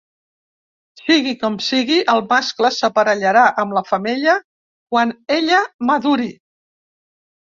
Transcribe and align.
Sigui 1.01 1.33
com 1.41 1.57
sigui, 1.65 1.97
el 2.15 2.23
mascle 2.31 2.73
s'aparellarà 2.77 3.43
amb 3.65 3.77
la 3.79 3.83
femella 3.93 4.35
quan 4.95 5.13
ella 5.41 5.61
maduri. 5.91 6.31